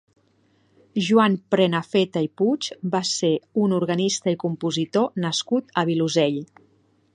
[1.07, 3.31] Joan Prenafeta i Puig va ser
[3.65, 6.45] un organista i compositor nascut al Vilosell.